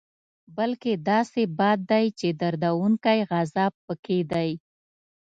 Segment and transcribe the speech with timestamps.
[0.57, 4.49] بلکې داسې باد دی چې دردوونکی عذاب پکې دی.